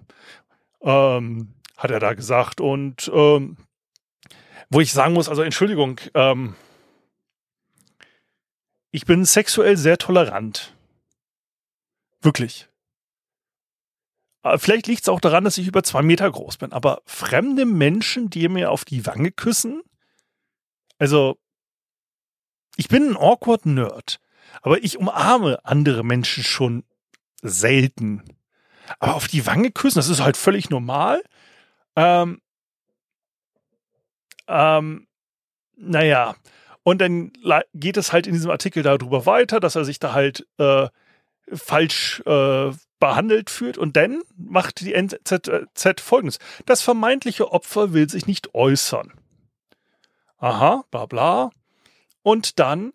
ähm, 0.81 1.53
hat 1.77 1.91
er 1.91 1.99
da 1.99 2.13
gesagt. 2.13 2.61
Und 2.61 3.11
ähm, 3.13 3.57
wo 4.69 4.79
ich 4.79 4.93
sagen 4.93 5.13
muss, 5.13 5.29
also 5.29 5.43
Entschuldigung, 5.43 5.99
ähm, 6.15 6.55
ich 8.91 9.05
bin 9.05 9.25
sexuell 9.25 9.75
sehr 9.75 9.97
tolerant. 9.97 10.73
Wirklich. 12.21 12.69
Äh, 14.43 14.57
vielleicht 14.57 14.87
liegt 14.87 15.01
es 15.01 15.09
auch 15.09 15.21
daran, 15.21 15.43
dass 15.43 15.57
ich 15.57 15.67
über 15.67 15.83
zwei 15.83 16.01
Meter 16.01 16.29
groß 16.29 16.57
bin. 16.57 16.73
Aber 16.73 17.01
fremde 17.05 17.65
Menschen, 17.65 18.29
die 18.29 18.47
mir 18.47 18.71
auf 18.71 18.85
die 18.85 19.05
Wange 19.05 19.31
küssen, 19.31 19.81
also 20.99 21.37
ich 22.75 22.87
bin 22.87 23.09
ein 23.09 23.17
awkward 23.17 23.65
Nerd, 23.65 24.19
aber 24.61 24.83
ich 24.83 24.97
umarme 24.97 25.63
andere 25.65 26.03
Menschen 26.03 26.43
schon 26.43 26.83
selten. 27.41 28.23
Aber 28.99 29.15
auf 29.15 29.27
die 29.27 29.45
Wange 29.45 29.71
küssen, 29.71 29.99
das 29.99 30.09
ist 30.09 30.21
halt 30.21 30.37
völlig 30.37 30.69
normal. 30.69 31.23
Ähm, 31.95 32.41
ähm, 34.47 35.07
naja, 35.75 36.35
und 36.83 36.99
dann 36.99 37.31
geht 37.73 37.97
es 37.97 38.11
halt 38.11 38.27
in 38.27 38.33
diesem 38.33 38.51
Artikel 38.51 38.83
darüber 38.83 39.25
weiter, 39.25 39.59
dass 39.59 39.75
er 39.75 39.85
sich 39.85 39.99
da 39.99 40.13
halt 40.13 40.47
äh, 40.57 40.87
falsch 41.51 42.21
äh, 42.25 42.71
behandelt 43.03 43.49
fühlt. 43.49 43.77
Und 43.77 43.97
dann 43.97 44.21
macht 44.37 44.79
die 44.79 44.93
NZZ 44.93 45.99
folgendes. 45.99 46.39
Das 46.65 46.81
vermeintliche 46.81 47.51
Opfer 47.51 47.91
will 47.91 48.09
sich 48.09 48.27
nicht 48.27 48.55
äußern. 48.55 49.11
Aha, 50.37 50.85
bla 50.89 51.05
bla. 51.05 51.49
Und 52.21 52.59
dann 52.59 52.93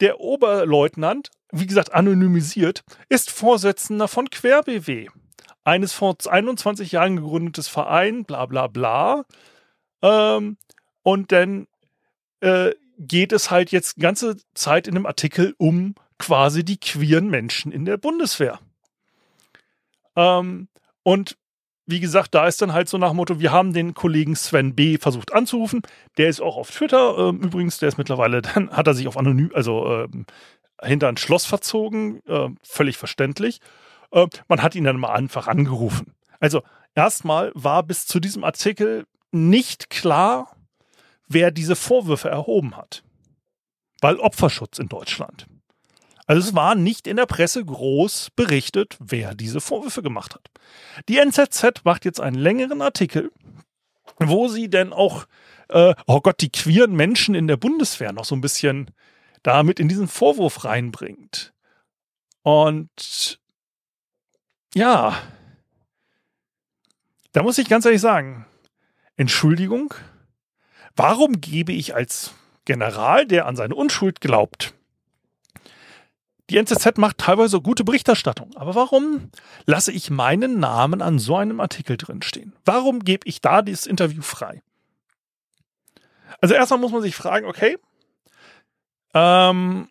der 0.00 0.20
Oberleutnant, 0.20 1.30
wie 1.52 1.66
gesagt 1.66 1.94
anonymisiert, 1.94 2.84
ist 3.08 3.30
Vorsitzender 3.30 4.08
von 4.08 4.28
QuerBW. 4.28 5.08
Eines 5.64 5.94
vor 5.94 6.16
21 6.26 6.92
Jahren 6.92 7.16
gegründetes 7.16 7.66
Verein, 7.66 8.24
bla 8.24 8.44
bla 8.44 8.66
bla. 8.66 9.24
Ähm, 10.02 10.58
und 11.02 11.32
dann 11.32 11.66
äh, 12.40 12.72
geht 12.98 13.32
es 13.32 13.50
halt 13.50 13.72
jetzt 13.72 13.96
ganze 13.96 14.36
Zeit 14.52 14.86
in 14.86 14.96
dem 14.96 15.06
Artikel 15.06 15.54
um 15.56 15.94
quasi 16.18 16.62
die 16.62 16.78
queeren 16.78 17.30
Menschen 17.30 17.72
in 17.72 17.86
der 17.86 17.96
Bundeswehr. 17.96 18.60
Ähm, 20.20 20.68
und 21.02 21.36
wie 21.86 22.00
gesagt, 22.00 22.34
da 22.34 22.46
ist 22.46 22.62
dann 22.62 22.72
halt 22.72 22.88
so 22.88 22.98
nach 22.98 23.12
Motto, 23.12 23.40
wir 23.40 23.50
haben 23.50 23.72
den 23.72 23.94
Kollegen 23.94 24.36
Sven 24.36 24.74
B. 24.76 24.98
versucht 24.98 25.32
anzurufen. 25.32 25.82
Der 26.18 26.28
ist 26.28 26.40
auch 26.40 26.56
auf 26.56 26.70
Twitter. 26.70 27.18
Ähm, 27.18 27.40
übrigens, 27.40 27.78
der 27.78 27.88
ist 27.88 27.98
mittlerweile, 27.98 28.42
dann 28.54 28.70
hat 28.70 28.86
er 28.86 28.94
sich 28.94 29.08
auf 29.08 29.16
anonym, 29.16 29.50
also 29.54 29.86
ähm, 29.86 30.26
hinter 30.82 31.08
ein 31.08 31.16
Schloss 31.16 31.46
verzogen. 31.46 32.20
Äh, 32.26 32.50
völlig 32.62 32.96
verständlich. 32.96 33.60
Äh, 34.12 34.26
man 34.46 34.62
hat 34.62 34.74
ihn 34.74 34.84
dann 34.84 35.00
mal 35.00 35.12
einfach 35.12 35.48
angerufen. 35.48 36.14
Also 36.38 36.62
erstmal 36.94 37.50
war 37.54 37.82
bis 37.82 38.06
zu 38.06 38.20
diesem 38.20 38.44
Artikel 38.44 39.06
nicht 39.32 39.90
klar, 39.90 40.56
wer 41.28 41.50
diese 41.50 41.76
Vorwürfe 41.76 42.28
erhoben 42.28 42.76
hat. 42.76 43.02
Weil 44.00 44.16
Opferschutz 44.16 44.78
in 44.78 44.88
Deutschland. 44.88 45.46
Also 46.30 46.50
es 46.50 46.54
war 46.54 46.76
nicht 46.76 47.08
in 47.08 47.16
der 47.16 47.26
Presse 47.26 47.64
groß 47.64 48.28
berichtet, 48.36 48.96
wer 49.00 49.34
diese 49.34 49.60
Vorwürfe 49.60 50.00
gemacht 50.00 50.36
hat. 50.36 50.48
Die 51.08 51.18
NZZ 51.18 51.82
macht 51.82 52.04
jetzt 52.04 52.20
einen 52.20 52.36
längeren 52.36 52.82
Artikel, 52.82 53.32
wo 54.16 54.46
sie 54.46 54.70
denn 54.70 54.92
auch, 54.92 55.26
äh, 55.70 55.92
oh 56.06 56.20
Gott, 56.20 56.40
die 56.40 56.52
queeren 56.52 56.94
Menschen 56.94 57.34
in 57.34 57.48
der 57.48 57.56
Bundeswehr 57.56 58.12
noch 58.12 58.24
so 58.24 58.36
ein 58.36 58.40
bisschen 58.42 58.92
damit 59.42 59.80
in 59.80 59.88
diesen 59.88 60.06
Vorwurf 60.06 60.64
reinbringt. 60.64 61.52
Und 62.42 63.40
ja, 64.72 65.20
da 67.32 67.42
muss 67.42 67.58
ich 67.58 67.68
ganz 67.68 67.86
ehrlich 67.86 68.00
sagen, 68.00 68.46
Entschuldigung, 69.16 69.94
warum 70.94 71.40
gebe 71.40 71.72
ich 71.72 71.96
als 71.96 72.34
General, 72.66 73.26
der 73.26 73.46
an 73.46 73.56
seine 73.56 73.74
Unschuld 73.74 74.20
glaubt, 74.20 74.74
die 76.50 76.56
NZZ 76.56 76.98
macht 76.98 77.18
teilweise 77.18 77.60
gute 77.60 77.84
Berichterstattung. 77.84 78.50
Aber 78.56 78.74
warum 78.74 79.30
lasse 79.66 79.92
ich 79.92 80.10
meinen 80.10 80.58
Namen 80.58 81.00
an 81.00 81.20
so 81.20 81.36
einem 81.36 81.60
Artikel 81.60 81.96
drinstehen? 81.96 82.54
Warum 82.64 83.00
gebe 83.04 83.26
ich 83.28 83.40
da 83.40 83.62
dieses 83.62 83.86
Interview 83.86 84.20
frei? 84.20 84.62
Also 86.40 86.54
erstmal 86.54 86.80
muss 86.80 86.90
man 86.90 87.02
sich 87.02 87.14
fragen, 87.14 87.46
okay, 87.46 87.78
ähm, 89.14 89.88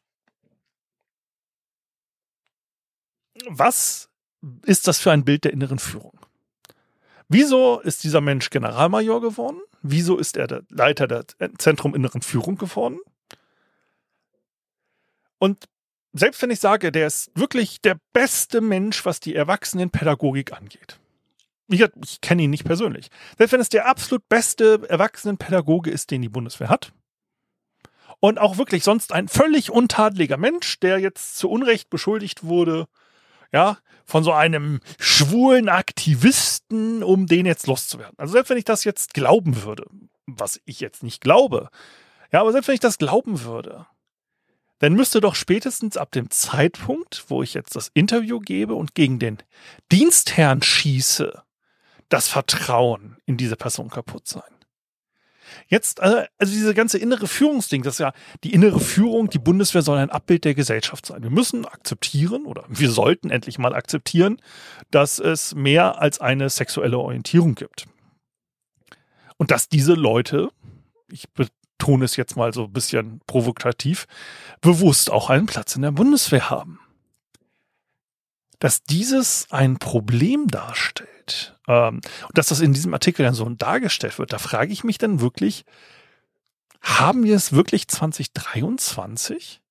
was 3.47 4.09
ist 4.65 4.87
das 4.87 4.99
für 4.99 5.11
ein 5.11 5.23
Bild 5.23 5.45
der 5.45 5.53
inneren 5.53 5.79
Führung? 5.79 6.19
Wieso 7.29 7.79
ist 7.79 8.03
dieser 8.03 8.21
Mensch 8.21 8.49
Generalmajor 8.49 9.21
geworden? 9.21 9.61
Wieso 9.81 10.17
ist 10.17 10.35
er 10.35 10.47
der 10.47 10.63
Leiter 10.69 11.07
der 11.07 11.25
Zentrum 11.57 11.95
Inneren 11.95 12.21
Führung 12.21 12.57
geworden? 12.57 12.99
Und 15.37 15.69
selbst 16.13 16.41
wenn 16.41 16.51
ich 16.51 16.59
sage, 16.59 16.91
der 16.91 17.07
ist 17.07 17.31
wirklich 17.35 17.81
der 17.81 17.97
beste 18.13 18.61
Mensch, 18.61 19.05
was 19.05 19.19
die 19.19 19.35
Erwachsenenpädagogik 19.35 20.53
angeht. 20.53 20.99
Ich, 21.67 21.81
ich 22.03 22.21
kenne 22.21 22.43
ihn 22.43 22.49
nicht 22.49 22.65
persönlich. 22.65 23.09
Selbst 23.37 23.53
wenn 23.53 23.61
es 23.61 23.69
der 23.69 23.87
absolut 23.87 24.27
beste 24.27 24.81
Erwachsenenpädagoge 24.89 25.91
ist, 25.91 26.09
den 26.09 26.21
die 26.21 26.29
Bundeswehr 26.29 26.69
hat. 26.69 26.91
Und 28.19 28.39
auch 28.39 28.57
wirklich 28.57 28.83
sonst 28.83 29.13
ein 29.13 29.27
völlig 29.27 29.71
untadeliger 29.71 30.37
Mensch, 30.37 30.79
der 30.79 30.99
jetzt 30.99 31.37
zu 31.37 31.49
Unrecht 31.49 31.89
beschuldigt 31.89 32.43
wurde, 32.43 32.87
ja, 33.51 33.77
von 34.05 34.23
so 34.23 34.33
einem 34.33 34.79
schwulen 34.99 35.69
Aktivisten, 35.69 37.03
um 37.03 37.27
den 37.27 37.45
jetzt 37.45 37.67
loszuwerden. 37.67 38.17
Also 38.17 38.33
selbst 38.33 38.49
wenn 38.49 38.57
ich 38.57 38.65
das 38.65 38.83
jetzt 38.83 39.13
glauben 39.13 39.63
würde, 39.63 39.85
was 40.25 40.59
ich 40.65 40.79
jetzt 40.79 41.03
nicht 41.03 41.21
glaube, 41.21 41.69
ja, 42.31 42.41
aber 42.41 42.51
selbst 42.51 42.67
wenn 42.67 42.75
ich 42.75 42.79
das 42.79 42.97
glauben 42.97 43.43
würde, 43.43 43.85
dann 44.79 44.93
müsste 44.93 45.21
doch 45.21 45.35
spätestens 45.35 45.97
ab 45.97 46.11
dem 46.11 46.29
Zeitpunkt, 46.29 47.25
wo 47.27 47.43
ich 47.43 47.53
jetzt 47.53 47.75
das 47.75 47.91
Interview 47.93 48.39
gebe 48.39 48.75
und 48.75 48.95
gegen 48.95 49.19
den 49.19 49.37
Dienstherrn 49.91 50.61
schieße, 50.61 51.43
das 52.07 52.27
Vertrauen 52.27 53.17
in 53.25 53.37
diese 53.37 53.55
Person 53.55 53.89
kaputt 53.89 54.27
sein. 54.27 54.41
Jetzt, 55.67 55.99
äh, 55.99 56.27
also 56.37 56.53
diese 56.53 56.73
ganze 56.73 56.97
innere 56.97 57.27
Führungsding, 57.27 57.83
das 57.83 57.95
ist 57.95 57.99
ja 57.99 58.13
die 58.43 58.53
innere 58.53 58.79
Führung, 58.79 59.29
die 59.29 59.39
Bundeswehr 59.39 59.81
soll 59.81 59.97
ein 59.97 60.09
Abbild 60.09 60.45
der 60.45 60.55
Gesellschaft 60.55 61.05
sein. 61.05 61.23
Wir 61.23 61.29
müssen 61.29 61.65
akzeptieren 61.65 62.45
oder 62.45 62.65
wir 62.67 62.91
sollten 62.91 63.29
endlich 63.29 63.57
mal 63.57 63.73
akzeptieren, 63.73 64.41
dass 64.91 65.19
es 65.19 65.55
mehr 65.55 65.99
als 65.99 66.19
eine 66.19 66.49
sexuelle 66.49 66.97
Orientierung 66.97 67.55
gibt. 67.55 67.87
Und 69.37 69.51
dass 69.51 69.69
diese 69.69 69.93
Leute, 69.93 70.49
ich 71.11 71.25
betone 71.79 72.05
es 72.05 72.15
jetzt 72.17 72.35
mal 72.35 72.53
so 72.53 72.65
ein 72.65 72.73
bisschen 72.73 73.21
provokativ, 73.25 74.05
bewusst 74.61 75.09
auch 75.09 75.29
einen 75.29 75.47
Platz 75.47 75.75
in 75.75 75.81
der 75.81 75.91
Bundeswehr 75.91 76.49
haben. 76.49 76.79
Dass 78.59 78.83
dieses 78.83 79.47
ein 79.49 79.79
Problem 79.79 80.47
darstellt 80.47 81.57
ähm, 81.67 82.01
und 82.27 82.37
dass 82.37 82.47
das 82.47 82.59
in 82.59 82.73
diesem 82.73 82.93
Artikel 82.93 83.23
dann 83.23 83.33
so 83.33 83.47
dargestellt 83.49 84.19
wird, 84.19 84.33
da 84.33 84.37
frage 84.37 84.73
ich 84.73 84.83
mich 84.83 84.97
dann 84.97 85.21
wirklich, 85.21 85.63
haben 86.81 87.23
wir 87.23 87.35
es 87.35 87.53
wirklich 87.53 87.87
2023? 87.87 89.61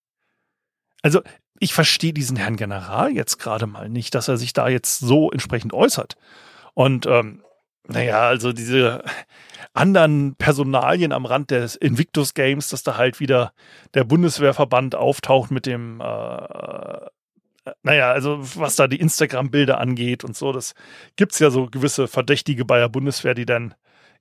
Also 1.02 1.22
ich 1.60 1.74
verstehe 1.74 2.12
diesen 2.14 2.36
Herrn 2.36 2.56
General 2.56 3.10
jetzt 3.10 3.38
gerade 3.38 3.66
mal 3.66 3.88
nicht, 3.90 4.14
dass 4.14 4.28
er 4.28 4.38
sich 4.38 4.54
da 4.54 4.68
jetzt 4.68 5.00
so 5.00 5.30
entsprechend 5.30 5.74
äußert. 5.74 6.16
Und 6.72 7.06
ähm, 7.06 7.42
naja, 7.88 8.20
also 8.28 8.52
diese 8.52 9.02
anderen 9.72 10.34
Personalien 10.36 11.12
am 11.12 11.24
Rand 11.24 11.50
des 11.50 11.74
Invictus 11.74 12.34
Games, 12.34 12.68
dass 12.68 12.82
da 12.82 12.96
halt 12.96 13.18
wieder 13.18 13.52
der 13.94 14.04
Bundeswehrverband 14.04 14.94
auftaucht 14.94 15.50
mit 15.50 15.66
dem, 15.66 16.00
äh, 16.00 16.04
naja, 17.82 18.12
also 18.12 18.38
was 18.56 18.76
da 18.76 18.88
die 18.88 19.00
Instagram-Bilder 19.00 19.78
angeht 19.78 20.22
und 20.22 20.36
so, 20.36 20.52
das 20.52 20.74
gibt's 21.16 21.38
ja 21.38 21.50
so 21.50 21.66
gewisse 21.66 22.08
Verdächtige 22.08 22.64
bei 22.64 22.78
der 22.78 22.88
Bundeswehr, 22.88 23.34
die 23.34 23.46
dann 23.46 23.74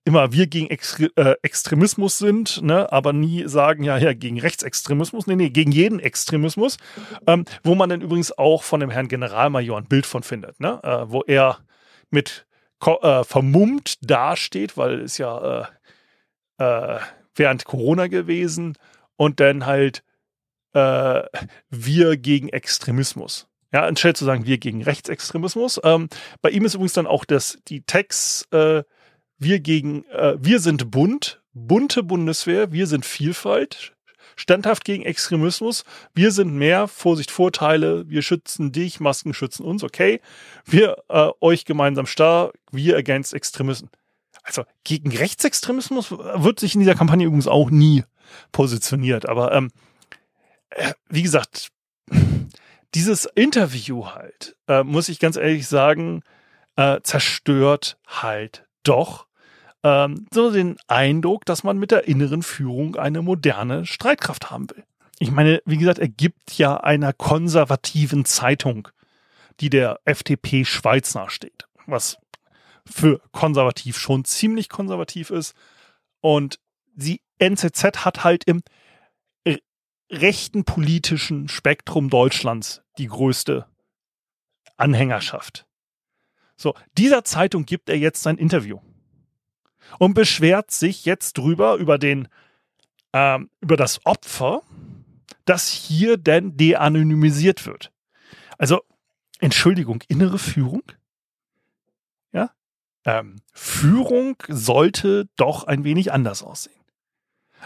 immer 0.05 0.31
wir 0.31 0.47
gegen 0.47 0.67
Extre 0.67 1.11
äh, 1.17 1.35
Extremismus 1.41 2.17
sind, 2.17 2.61
ne, 2.61 2.89
aber 2.93 3.11
nie 3.11 3.45
sagen, 3.47 3.83
ja, 3.83 3.97
ja, 3.97 4.13
gegen 4.13 4.39
Rechtsextremismus, 4.39 5.27
nee, 5.27 5.35
nee, 5.35 5.49
gegen 5.49 5.73
jeden 5.73 5.99
Extremismus, 5.99 6.77
ähm, 7.27 7.43
wo 7.63 7.75
man 7.75 7.89
dann 7.89 7.99
übrigens 7.99 8.37
auch 8.37 8.63
von 8.63 8.79
dem 8.79 8.89
Herrn 8.89 9.09
Generalmajor 9.09 9.77
ein 9.77 9.87
Bild 9.87 10.05
von 10.05 10.23
findet, 10.23 10.61
ne, 10.61 10.79
äh, 10.83 11.11
wo 11.11 11.23
er 11.23 11.57
mit 12.09 12.46
äh, 12.85 13.23
vermummt 13.23 13.97
dasteht, 14.01 14.77
weil 14.77 15.01
es 15.01 15.17
ja 15.17 15.69
äh, 16.59 16.95
äh, 16.97 16.99
während 17.35 17.65
Corona 17.65 18.07
gewesen 18.07 18.77
und 19.15 19.39
dann 19.39 19.65
halt 19.65 20.03
äh, 20.73 21.23
wir 21.69 22.17
gegen 22.17 22.49
Extremismus. 22.49 23.47
Ja, 23.73 23.83
anstatt 23.83 24.17
zu 24.17 24.25
sagen, 24.25 24.45
wir 24.45 24.57
gegen 24.59 24.81
Rechtsextremismus. 24.81 25.81
Ähm, 25.83 26.07
bei 26.41 26.49
ihm 26.49 26.65
ist 26.65 26.75
übrigens 26.75 26.93
dann 26.93 27.07
auch 27.07 27.25
das, 27.25 27.59
die 27.67 27.81
Text, 27.81 28.51
äh, 28.53 28.83
wir 29.39 29.59
gegen, 29.59 30.03
wir 30.39 30.59
sind 30.59 30.89
bunt, 30.89 31.43
bunte 31.53 32.01
Bundeswehr, 32.01 32.71
wir 32.71 32.87
sind 32.87 33.05
Vielfalt, 33.05 33.95
standhaft 34.37 34.85
gegen 34.85 35.03
Extremismus. 35.03 35.83
Wir 36.13 36.31
sind 36.31 36.53
mehr, 36.53 36.87
Vorsicht, 36.87 37.31
Vorteile, 37.31 38.09
wir 38.09 38.21
schützen 38.21 38.71
dich, 38.71 39.01
Masken 39.01 39.33
schützen 39.33 39.65
uns, 39.65 39.83
okay. 39.83 40.21
Wir 40.65 41.03
äh, 41.09 41.29
euch 41.41 41.65
gemeinsam 41.65 42.05
stark, 42.05 42.53
wir 42.71 42.95
against 42.95 43.33
Extremisten. 43.33 43.89
Also 44.43 44.63
gegen 44.85 45.13
Rechtsextremismus 45.15 46.11
wird 46.11 46.59
sich 46.59 46.73
in 46.73 46.79
dieser 46.79 46.95
Kampagne 46.95 47.25
übrigens 47.25 47.47
auch 47.47 47.69
nie 47.69 48.05
positioniert. 48.53 49.27
Aber 49.27 49.51
ähm, 49.51 49.71
äh, 50.69 50.93
wie 51.09 51.23
gesagt, 51.23 51.69
dieses 52.93 53.25
Interview 53.25 54.05
halt, 54.05 54.55
äh, 54.67 54.83
muss 54.83 55.09
ich 55.09 55.19
ganz 55.19 55.35
ehrlich 55.35 55.67
sagen, 55.67 56.23
äh, 56.77 57.01
zerstört 57.03 57.97
halt 58.07 58.65
doch 58.83 59.26
ähm, 59.83 60.27
so 60.33 60.51
den 60.51 60.77
Eindruck, 60.87 61.45
dass 61.45 61.63
man 61.63 61.77
mit 61.77 61.91
der 61.91 62.07
inneren 62.07 62.43
Führung 62.43 62.95
eine 62.95 63.21
moderne 63.21 63.85
Streitkraft 63.85 64.51
haben 64.51 64.69
will. 64.69 64.83
Ich 65.19 65.31
meine, 65.31 65.61
wie 65.65 65.77
gesagt, 65.77 65.99
er 65.99 66.09
gibt 66.09 66.57
ja 66.57 66.77
einer 66.77 67.13
konservativen 67.13 68.25
Zeitung, 68.25 68.87
die 69.59 69.69
der 69.69 69.99
FDP 70.05 70.65
Schweiz 70.65 71.15
nachsteht, 71.15 71.67
was 71.87 72.17
für 72.85 73.19
konservativ 73.31 73.97
schon 73.97 74.25
ziemlich 74.25 74.69
konservativ 74.69 75.29
ist. 75.31 75.55
Und 76.21 76.59
die 76.93 77.21
NZZ 77.39 78.05
hat 78.05 78.23
halt 78.23 78.43
im 78.45 78.61
rechten 80.11 80.63
politischen 80.63 81.49
Spektrum 81.49 82.09
Deutschlands 82.09 82.81
die 82.97 83.07
größte 83.07 83.65
Anhängerschaft. 84.77 85.65
So, 86.55 86.73
dieser 86.97 87.23
Zeitung 87.23 87.65
gibt 87.65 87.89
er 87.89 87.97
jetzt 87.97 88.23
sein 88.23 88.37
Interview 88.37 88.79
und 89.99 90.13
beschwert 90.13 90.71
sich 90.71 91.05
jetzt 91.05 91.37
drüber 91.37 91.75
über 91.75 91.97
den 91.97 92.27
ähm, 93.13 93.49
über 93.61 93.77
das 93.77 94.05
Opfer, 94.05 94.61
das 95.45 95.69
hier 95.69 96.17
denn 96.17 96.57
de-anonymisiert 96.57 97.65
wird. 97.65 97.91
Also 98.57 98.81
Entschuldigung, 99.39 100.03
innere 100.07 100.39
Führung? 100.39 100.83
Ja, 102.31 102.51
ähm, 103.05 103.37
Führung 103.53 104.35
sollte 104.47 105.29
doch 105.35 105.63
ein 105.65 105.83
wenig 105.83 106.11
anders 106.11 106.43
aussehen. 106.43 106.73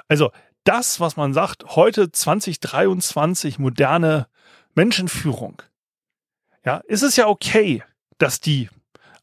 Also 0.08 0.32
das, 0.64 1.00
was 1.00 1.16
man 1.16 1.34
sagt, 1.34 1.76
heute 1.76 2.12
2023 2.12 3.58
moderne 3.58 4.28
Menschenführung. 4.76 5.62
Ja, 6.64 6.78
ist 6.78 7.02
es 7.02 7.16
ja 7.16 7.28
okay, 7.28 7.84
dass 8.18 8.40
die 8.40 8.70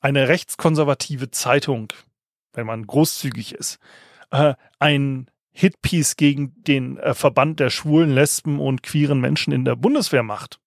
eine 0.00 0.28
rechtskonservative 0.28 1.30
Zeitung, 1.30 1.92
wenn 2.58 2.66
man 2.66 2.86
großzügig 2.86 3.54
ist, 3.54 3.78
äh, 4.32 4.54
ein 4.80 5.30
Hitpiece 5.52 6.16
gegen 6.16 6.52
den 6.64 6.98
äh, 6.98 7.14
Verband 7.14 7.60
der 7.60 7.70
schwulen, 7.70 8.10
lesben 8.10 8.58
und 8.58 8.82
queeren 8.82 9.20
Menschen 9.20 9.52
in 9.52 9.64
der 9.64 9.76
Bundeswehr 9.76 10.24
macht. 10.24 10.58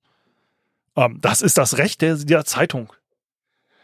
Ähm, 0.96 1.20
das 1.22 1.42
ist 1.42 1.58
das 1.58 1.78
Recht 1.78 2.02
der, 2.02 2.16
der 2.16 2.46
Zeitung. 2.46 2.94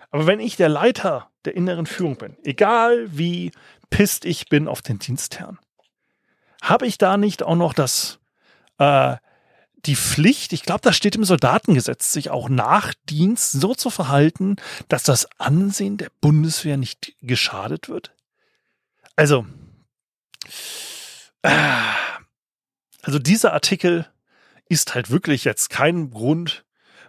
Aber 0.10 0.26
wenn 0.26 0.40
ich 0.40 0.56
der 0.56 0.70
Leiter 0.70 1.30
der 1.44 1.56
inneren 1.56 1.86
Führung 1.86 2.16
bin, 2.16 2.38
egal 2.46 3.08
wie 3.12 3.52
pisst 3.90 4.24
ich 4.24 4.48
bin 4.48 4.70
auf 4.70 4.82
den 4.82 5.00
Dienstherrn, 5.00 5.60
habe 6.62 6.88
ich 6.88 6.98
da 6.98 7.18
nicht 7.18 7.44
auch 7.44 7.56
noch 7.56 7.74
das, 7.74 8.20
äh, 8.80 9.18
die 9.88 9.96
Pflicht, 9.96 10.54
ich 10.54 10.64
glaube, 10.64 10.82
das 10.82 10.96
steht 10.96 11.16
im 11.16 11.24
Soldatengesetz, 11.24 12.12
sich 12.12 12.30
auch 12.30 12.50
nach 12.50 12.94
Dienst 13.10 13.54
so 13.54 13.74
zu 13.74 13.90
verhalten, 13.90 14.58
dass 14.90 15.04
das 15.04 15.28
Ansehen 15.40 15.98
der 15.98 16.12
Bundeswehr 16.22 16.78
nicht 16.78 17.16
geschadet 17.22 17.90
wird? 17.90 18.14
Also, 19.16 19.46
äh, 21.42 21.50
also 23.02 23.20
dieser 23.20 23.54
Artikel 23.54 24.08
ist 24.70 24.94
halt 24.94 25.10
wirklich 25.10 25.46
jetzt 25.46 25.70
kein 25.70 26.12
Grund, 26.12 26.66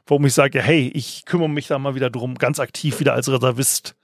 warum 0.06 0.24
ich 0.24 0.34
sage, 0.34 0.62
hey, 0.62 0.90
ich 0.94 1.24
kümmere 1.24 1.50
mich 1.50 1.66
da 1.66 1.78
mal 1.78 1.94
wieder 1.94 2.10
drum, 2.10 2.36
ganz 2.36 2.60
aktiv 2.60 3.00
wieder 3.00 3.12
als 3.12 3.28
Reservist 3.28 3.96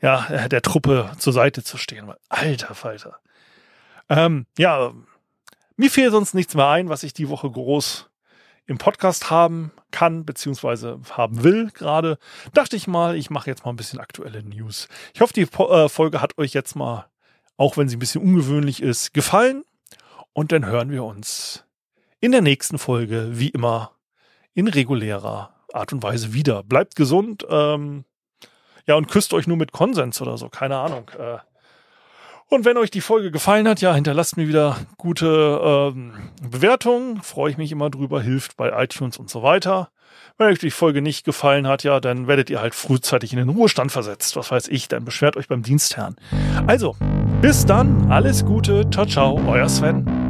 ja, 0.00 0.48
der 0.48 0.62
Truppe 0.62 1.12
zur 1.18 1.32
Seite 1.32 1.62
zu 1.62 1.76
stehen. 1.78 2.12
Alter 2.28 2.74
Falter. 2.74 3.20
Ähm, 4.08 4.46
ja, 4.58 4.92
mir 5.76 5.90
fehlt 5.90 6.12
sonst 6.12 6.34
nichts 6.34 6.54
mehr 6.54 6.68
ein, 6.68 6.88
was 6.88 7.02
ich 7.02 7.12
die 7.12 7.28
Woche 7.28 7.50
groß 7.50 8.10
im 8.66 8.78
Podcast 8.78 9.30
haben 9.30 9.72
kann, 9.90 10.24
beziehungsweise 10.24 11.00
haben 11.10 11.44
will 11.44 11.70
gerade. 11.70 12.18
Dachte 12.52 12.76
ich 12.76 12.86
mal, 12.86 13.16
ich 13.16 13.30
mache 13.30 13.50
jetzt 13.50 13.64
mal 13.64 13.72
ein 13.72 13.76
bisschen 13.76 14.00
aktuelle 14.00 14.42
News. 14.42 14.88
Ich 15.14 15.20
hoffe, 15.20 15.32
die 15.32 15.42
äh, 15.42 15.88
Folge 15.88 16.20
hat 16.20 16.38
euch 16.38 16.52
jetzt 16.54 16.74
mal, 16.74 17.06
auch 17.56 17.76
wenn 17.76 17.88
sie 17.88 17.96
ein 17.96 18.00
bisschen 18.00 18.22
ungewöhnlich 18.22 18.82
ist, 18.82 19.12
gefallen. 19.12 19.64
Und 20.32 20.50
dann 20.50 20.66
hören 20.66 20.90
wir 20.90 21.04
uns 21.04 21.64
in 22.20 22.32
der 22.32 22.42
nächsten 22.42 22.78
Folge, 22.78 23.30
wie 23.32 23.50
immer, 23.50 23.92
in 24.54 24.68
regulärer 24.68 25.54
Art 25.72 25.92
und 25.92 26.02
Weise 26.02 26.32
wieder. 26.32 26.62
Bleibt 26.62 26.96
gesund, 26.96 27.46
ähm, 27.48 28.04
ja, 28.86 28.96
und 28.96 29.08
küsst 29.08 29.32
euch 29.32 29.46
nur 29.46 29.56
mit 29.56 29.72
Konsens 29.72 30.20
oder 30.20 30.38
so, 30.38 30.48
keine 30.48 30.78
Ahnung. 30.78 31.10
Äh, 31.18 31.38
und 32.54 32.64
wenn 32.64 32.76
euch 32.76 32.90
die 32.90 33.00
Folge 33.00 33.32
gefallen 33.32 33.66
hat, 33.66 33.80
ja, 33.80 33.94
hinterlasst 33.94 34.36
mir 34.36 34.46
wieder 34.46 34.76
gute 34.96 35.92
ähm, 35.92 36.12
Bewertungen. 36.48 37.20
Freue 37.20 37.50
ich 37.50 37.58
mich 37.58 37.72
immer 37.72 37.90
drüber, 37.90 38.22
hilft 38.22 38.56
bei 38.56 38.70
iTunes 38.82 39.18
und 39.18 39.28
so 39.28 39.42
weiter. 39.42 39.88
Wenn 40.38 40.48
euch 40.48 40.60
die 40.60 40.70
Folge 40.70 41.02
nicht 41.02 41.24
gefallen 41.24 41.66
hat, 41.66 41.82
ja, 41.82 41.98
dann 41.98 42.28
werdet 42.28 42.50
ihr 42.50 42.60
halt 42.60 42.74
frühzeitig 42.74 43.32
in 43.32 43.38
den 43.38 43.48
Ruhestand 43.48 43.90
versetzt. 43.90 44.36
Was 44.36 44.52
weiß 44.52 44.68
ich, 44.68 44.86
dann 44.86 45.04
beschwert 45.04 45.36
euch 45.36 45.48
beim 45.48 45.62
Dienstherrn. 45.62 46.16
Also, 46.66 46.96
bis 47.42 47.66
dann, 47.66 48.10
alles 48.10 48.44
Gute, 48.44 48.88
ciao, 48.90 49.06
ciao, 49.06 49.40
euer 49.48 49.68
Sven. 49.68 50.23